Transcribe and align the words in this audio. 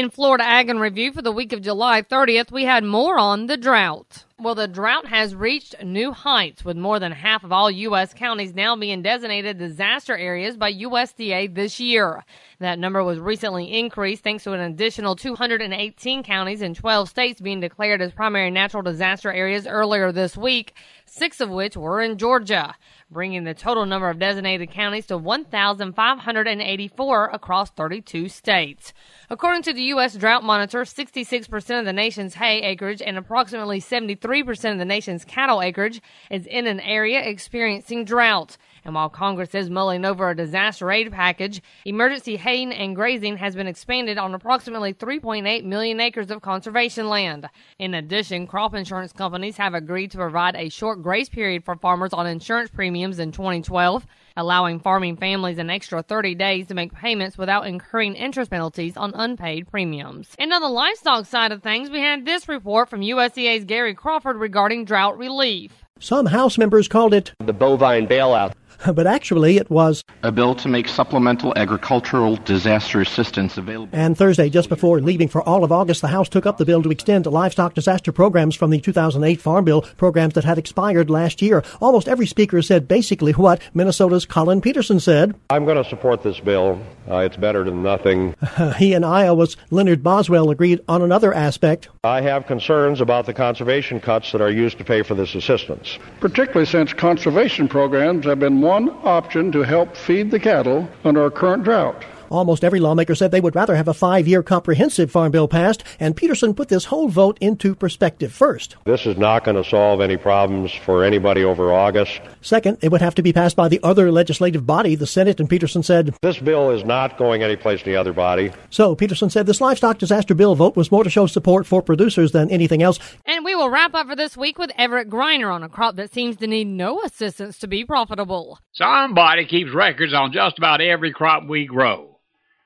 In 0.00 0.08
Florida 0.08 0.44
Ag 0.44 0.70
and 0.70 0.80
Review 0.80 1.12
for 1.12 1.20
the 1.20 1.30
week 1.30 1.52
of 1.52 1.60
July 1.60 2.00
30th, 2.00 2.50
we 2.50 2.64
had 2.64 2.84
more 2.84 3.18
on 3.18 3.48
the 3.48 3.58
drought. 3.58 4.24
Well, 4.42 4.54
the 4.54 4.66
drought 4.66 5.06
has 5.08 5.34
reached 5.34 5.84
new 5.84 6.12
heights 6.12 6.64
with 6.64 6.78
more 6.78 6.98
than 6.98 7.12
half 7.12 7.44
of 7.44 7.52
all 7.52 7.70
U.S. 7.70 8.14
counties 8.14 8.54
now 8.54 8.74
being 8.74 9.02
designated 9.02 9.58
disaster 9.58 10.16
areas 10.16 10.56
by 10.56 10.72
USDA 10.72 11.54
this 11.54 11.78
year. 11.78 12.24
That 12.58 12.78
number 12.78 13.04
was 13.04 13.18
recently 13.18 13.78
increased 13.78 14.24
thanks 14.24 14.44
to 14.44 14.54
an 14.54 14.60
additional 14.60 15.14
218 15.14 16.22
counties 16.22 16.62
in 16.62 16.72
12 16.72 17.10
states 17.10 17.42
being 17.42 17.60
declared 17.60 18.00
as 18.00 18.12
primary 18.12 18.50
natural 18.50 18.82
disaster 18.82 19.30
areas 19.30 19.66
earlier 19.66 20.10
this 20.10 20.38
week, 20.38 20.72
six 21.04 21.42
of 21.42 21.50
which 21.50 21.76
were 21.76 22.00
in 22.00 22.16
Georgia, 22.16 22.74
bringing 23.10 23.44
the 23.44 23.52
total 23.52 23.84
number 23.84 24.08
of 24.08 24.18
designated 24.18 24.70
counties 24.70 25.04
to 25.06 25.18
1,584 25.18 27.26
across 27.26 27.68
32 27.70 28.30
states. 28.30 28.94
According 29.28 29.64
to 29.64 29.74
the 29.74 29.82
U.S. 29.82 30.16
Drought 30.16 30.44
Monitor, 30.44 30.82
66% 30.82 31.78
of 31.78 31.84
the 31.84 31.92
nation's 31.92 32.34
hay 32.34 32.62
acreage 32.62 33.02
and 33.02 33.18
approximately 33.18 33.80
73% 33.80 34.29
of 34.32 34.78
the 34.78 34.84
nation's 34.84 35.24
cattle 35.24 35.60
acreage 35.60 36.00
is 36.30 36.46
in 36.46 36.66
an 36.68 36.78
area 36.80 37.20
experiencing 37.20 38.04
drought. 38.04 38.56
And 38.84 38.94
while 38.94 39.08
Congress 39.08 39.54
is 39.54 39.68
mulling 39.68 40.04
over 40.04 40.30
a 40.30 40.36
disaster 40.36 40.90
aid 40.90 41.10
package, 41.10 41.60
emergency 41.84 42.36
haying 42.36 42.72
and 42.72 42.94
grazing 42.94 43.36
has 43.38 43.56
been 43.56 43.66
expanded 43.66 44.18
on 44.18 44.32
approximately 44.32 44.94
3.8 44.94 45.64
million 45.64 46.00
acres 46.00 46.30
of 46.30 46.42
conservation 46.42 47.08
land. 47.08 47.48
In 47.78 47.92
addition, 47.92 48.46
crop 48.46 48.74
insurance 48.74 49.12
companies 49.12 49.56
have 49.56 49.74
agreed 49.74 50.12
to 50.12 50.18
provide 50.18 50.54
a 50.54 50.68
short 50.68 51.02
grace 51.02 51.28
period 51.28 51.64
for 51.64 51.74
farmers 51.74 52.12
on 52.12 52.26
insurance 52.26 52.70
premiums 52.70 53.18
in 53.18 53.32
2012, 53.32 54.06
allowing 54.40 54.80
farming 54.80 55.16
families 55.16 55.58
an 55.58 55.70
extra 55.70 56.02
30 56.02 56.34
days 56.34 56.66
to 56.66 56.74
make 56.74 56.92
payments 56.92 57.38
without 57.38 57.66
incurring 57.66 58.14
interest 58.14 58.50
penalties 58.50 58.96
on 58.96 59.12
unpaid 59.14 59.68
premiums. 59.70 60.34
And 60.38 60.52
on 60.52 60.62
the 60.62 60.68
livestock 60.68 61.26
side 61.26 61.52
of 61.52 61.62
things, 61.62 61.90
we 61.90 62.00
had 62.00 62.24
this 62.24 62.48
report 62.48 62.88
from 62.88 63.02
USDA's 63.02 63.64
Gary 63.66 63.94
Crawford 63.94 64.36
regarding 64.36 64.84
drought 64.86 65.18
relief. 65.18 65.84
Some 66.00 66.26
House 66.26 66.56
members 66.56 66.88
called 66.88 67.12
it 67.12 67.32
the 67.38 67.52
bovine 67.52 68.08
bailout. 68.08 68.54
but 68.94 69.06
actually 69.06 69.56
it 69.56 69.70
was 69.70 70.04
a 70.22 70.32
bill 70.32 70.54
to 70.54 70.68
make 70.68 70.88
supplemental 70.88 71.52
agricultural 71.56 72.36
disaster 72.36 73.00
assistance 73.00 73.56
available. 73.56 73.90
And 73.92 74.16
Thursday, 74.16 74.48
just 74.48 74.68
before 74.68 75.00
leaving 75.00 75.28
for 75.28 75.42
all 75.42 75.64
of 75.64 75.72
August, 75.72 76.00
the 76.00 76.08
House 76.08 76.28
took 76.28 76.46
up 76.46 76.58
the 76.58 76.64
bill 76.64 76.82
to 76.82 76.90
extend 76.90 77.26
livestock 77.26 77.74
disaster 77.74 78.12
programs 78.12 78.54
from 78.54 78.70
the 78.70 78.80
2008 78.80 79.40
Farm 79.40 79.64
Bill, 79.64 79.82
programs 79.82 80.34
that 80.34 80.44
had 80.44 80.58
expired 80.58 81.10
last 81.10 81.42
year. 81.42 81.62
Almost 81.80 82.08
every 82.08 82.26
speaker 82.26 82.62
said 82.62 82.88
basically 82.88 83.32
what 83.32 83.60
Minnesota's 83.74 84.26
Collin 84.26 84.60
Peterson 84.60 85.00
said. 85.00 85.34
I'm 85.50 85.64
going 85.64 85.82
to 85.82 85.88
support 85.88 86.22
this 86.22 86.40
bill. 86.40 86.80
Uh, 87.08 87.18
it's 87.18 87.36
better 87.36 87.64
than 87.64 87.82
nothing. 87.82 88.34
he 88.76 88.94
and 88.94 89.04
Iowa's 89.04 89.56
Leonard 89.70 90.02
Boswell 90.02 90.50
agreed 90.50 90.80
on 90.88 91.02
another 91.02 91.32
aspect. 91.34 91.88
I 92.04 92.20
have 92.20 92.46
concerns 92.46 93.00
about 93.00 93.26
the 93.26 93.34
conservation 93.34 94.00
cuts 94.00 94.32
that 94.32 94.40
are 94.40 94.50
used 94.50 94.78
to 94.78 94.84
pay 94.84 95.02
for 95.02 95.14
this 95.14 95.34
assistance. 95.34 95.98
Particularly 96.20 96.66
since 96.66 96.92
conservation 96.92 97.68
programs 97.68 98.24
have 98.26 98.38
been 98.38 98.60
one 98.70 98.88
option 99.02 99.50
to 99.50 99.62
help 99.62 99.96
feed 99.96 100.30
the 100.30 100.38
cattle 100.38 100.88
under 101.04 101.20
our 101.24 101.30
current 101.30 101.64
drought. 101.64 102.04
Almost 102.30 102.62
every 102.62 102.78
lawmaker 102.78 103.16
said 103.16 103.32
they 103.32 103.40
would 103.40 103.56
rather 103.56 103.74
have 103.74 103.88
a 103.88 103.94
five 103.94 104.28
year 104.28 104.42
comprehensive 104.42 105.10
farm 105.10 105.32
bill 105.32 105.48
passed, 105.48 105.82
and 105.98 106.16
Peterson 106.16 106.54
put 106.54 106.68
this 106.68 106.84
whole 106.86 107.08
vote 107.08 107.36
into 107.40 107.74
perspective 107.74 108.32
first. 108.32 108.76
This 108.84 109.04
is 109.04 109.16
not 109.16 109.44
going 109.44 109.56
to 109.56 109.68
solve 109.68 110.00
any 110.00 110.16
problems 110.16 110.72
for 110.72 111.04
anybody 111.04 111.42
over 111.42 111.72
August. 111.72 112.20
Second, 112.40 112.78
it 112.82 112.92
would 112.92 113.00
have 113.00 113.16
to 113.16 113.22
be 113.22 113.32
passed 113.32 113.56
by 113.56 113.68
the 113.68 113.80
other 113.82 114.12
legislative 114.12 114.64
body, 114.64 114.94
the 114.94 115.06
Senate, 115.06 115.40
and 115.40 115.50
Peterson 115.50 115.82
said, 115.82 116.14
This 116.22 116.38
bill 116.38 116.70
is 116.70 116.84
not 116.84 117.18
going 117.18 117.42
anyplace 117.42 117.82
in 117.82 117.90
the 117.90 117.96
other 117.96 118.12
body. 118.12 118.52
So 118.70 118.94
Peterson 118.94 119.28
said 119.28 119.46
this 119.46 119.60
livestock 119.60 119.98
disaster 119.98 120.34
bill 120.34 120.54
vote 120.54 120.76
was 120.76 120.92
more 120.92 121.04
to 121.04 121.10
show 121.10 121.26
support 121.26 121.66
for 121.66 121.82
producers 121.82 122.30
than 122.30 122.50
anything 122.50 122.82
else. 122.82 123.00
And 123.26 123.44
we 123.44 123.56
will 123.56 123.70
wrap 123.70 123.94
up 123.94 124.06
for 124.06 124.16
this 124.16 124.36
week 124.36 124.58
with 124.58 124.70
Everett 124.78 125.10
Griner 125.10 125.52
on 125.52 125.62
a 125.62 125.68
crop 125.68 125.96
that 125.96 126.12
seems 126.12 126.36
to 126.36 126.46
need 126.46 126.66
no 126.66 127.02
assistance 127.02 127.58
to 127.58 127.66
be 127.66 127.84
profitable. 127.84 128.58
Somebody 128.72 129.46
keeps 129.46 129.74
records 129.74 130.14
on 130.14 130.32
just 130.32 130.58
about 130.58 130.80
every 130.80 131.12
crop 131.12 131.48
we 131.48 131.66
grow. 131.66 132.19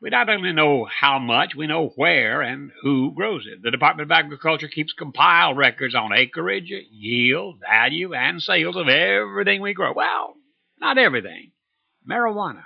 We 0.00 0.10
not 0.10 0.28
only 0.28 0.52
know 0.52 0.84
how 0.84 1.18
much, 1.18 1.54
we 1.56 1.66
know 1.66 1.88
where 1.96 2.42
and 2.42 2.70
who 2.82 3.14
grows 3.14 3.46
it. 3.46 3.62
The 3.62 3.70
Department 3.70 4.10
of 4.10 4.12
Agriculture 4.12 4.68
keeps 4.68 4.92
compiled 4.92 5.56
records 5.56 5.94
on 5.94 6.12
acreage, 6.12 6.70
yield, 6.90 7.60
value, 7.60 8.12
and 8.12 8.42
sales 8.42 8.76
of 8.76 8.88
everything 8.88 9.62
we 9.62 9.72
grow. 9.72 9.94
Well, 9.94 10.34
not 10.78 10.98
everything. 10.98 11.52
Marijuana. 12.08 12.64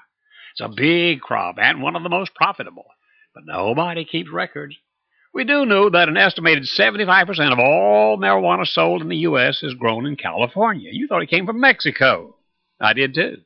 It's 0.53 0.61
a 0.61 0.69
big 0.69 1.21
crop 1.21 1.57
and 1.59 1.81
one 1.81 1.95
of 1.95 2.03
the 2.03 2.09
most 2.09 2.35
profitable, 2.35 2.87
but 3.33 3.45
nobody 3.47 4.05
keeps 4.05 4.31
records. 4.33 4.77
We 5.33 5.45
do 5.45 5.65
know 5.65 5.89
that 5.89 6.09
an 6.09 6.17
estimated 6.17 6.65
75% 6.65 7.53
of 7.53 7.61
all 7.61 8.19
marijuana 8.19 8.67
sold 8.67 9.03
in 9.03 9.09
the 9.09 9.19
U.S. 9.19 9.63
is 9.63 9.75
grown 9.75 10.05
in 10.05 10.17
California. 10.17 10.91
You 10.93 11.07
thought 11.07 11.23
it 11.23 11.31
came 11.31 11.47
from 11.47 11.61
Mexico. 11.61 12.37
I 12.81 12.93
did 12.93 13.15
too. 13.15 13.37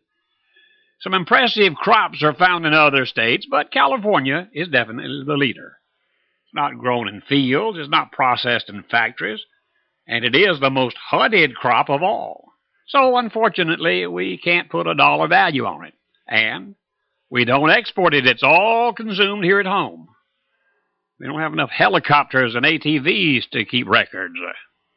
Some 1.04 1.12
impressive 1.12 1.75
crops 1.75 2.22
are 2.22 2.32
found 2.32 2.65
in 2.65 2.72
other 2.72 3.04
states, 3.04 3.47
but 3.50 3.70
California 3.70 4.48
is 4.54 4.69
definitely 4.69 5.22
the 5.26 5.37
leader. 5.37 5.76
It's 6.47 6.54
not 6.54 6.78
grown 6.78 7.09
in 7.09 7.20
fields, 7.20 7.78
it's 7.78 7.91
not 7.91 8.10
processed 8.10 8.70
in 8.70 8.82
factories, 8.84 9.44
and 10.09 10.25
it 10.25 10.34
is 10.34 10.60
the 10.60 10.70
most 10.70 10.97
hunted 10.97 11.54
crop 11.56 11.91
of 11.91 12.03
all. 12.03 12.48
So, 12.87 13.19
unfortunately, 13.19 14.06
we 14.06 14.38
can't 14.38 14.70
put 14.70 14.87
a 14.87 14.94
dollar 14.94 15.28
value 15.28 15.66
on 15.66 15.84
it. 15.84 15.94
And 16.26 16.75
we 17.28 17.44
don't 17.44 17.70
export 17.70 18.14
it, 18.14 18.26
it's 18.26 18.43
all 18.43 18.94
consumed 18.94 19.44
here 19.44 19.60
at 19.60 19.66
home. 19.66 20.09
We 21.20 21.26
don't 21.26 21.41
have 21.41 21.53
enough 21.53 21.70
helicopters 21.70 22.54
and 22.54 22.64
ATVs 22.64 23.50
to 23.50 23.66
keep 23.66 23.87
records. 23.87 24.37